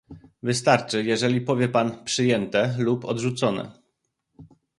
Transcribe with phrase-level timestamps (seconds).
[0.43, 3.71] Wystarczy, jeżeli powie pan "przyjęte" lub "odrzucone"